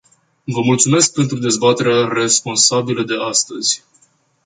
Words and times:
Vă 0.43 0.61
mulțumesc 0.61 1.13
pentru 1.13 1.37
dezbaterea 1.39 2.07
responsabilă 2.07 3.03
de 3.03 3.13
astăzi. 3.29 3.83